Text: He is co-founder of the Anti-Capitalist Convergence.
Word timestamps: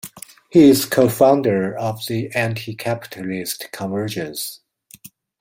He 0.49 0.63
is 0.67 0.85
co-founder 0.85 1.77
of 1.77 2.03
the 2.07 2.31
Anti-Capitalist 2.33 3.67
Convergence. 3.71 4.61